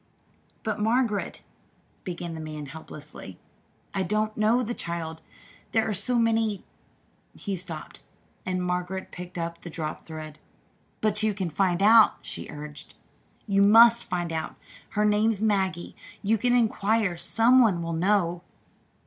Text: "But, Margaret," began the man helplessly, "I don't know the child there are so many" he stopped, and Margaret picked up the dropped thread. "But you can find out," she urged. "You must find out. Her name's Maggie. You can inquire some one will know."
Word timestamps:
"But, 0.63 0.79
Margaret," 0.79 1.43
began 2.05 2.33
the 2.33 2.41
man 2.41 2.65
helplessly, 2.65 3.37
"I 3.93 4.01
don't 4.01 4.35
know 4.35 4.63
the 4.63 4.73
child 4.73 5.21
there 5.73 5.87
are 5.87 5.93
so 5.93 6.17
many" 6.17 6.63
he 7.35 7.55
stopped, 7.55 8.01
and 8.43 8.63
Margaret 8.65 9.11
picked 9.11 9.37
up 9.37 9.61
the 9.61 9.69
dropped 9.69 10.05
thread. 10.07 10.39
"But 11.01 11.21
you 11.21 11.35
can 11.35 11.51
find 11.51 11.83
out," 11.83 12.15
she 12.23 12.49
urged. 12.49 12.95
"You 13.45 13.61
must 13.61 14.05
find 14.05 14.33
out. 14.33 14.55
Her 14.89 15.05
name's 15.05 15.39
Maggie. 15.39 15.95
You 16.23 16.39
can 16.39 16.55
inquire 16.55 17.15
some 17.15 17.61
one 17.61 17.83
will 17.83 17.93
know." 17.93 18.41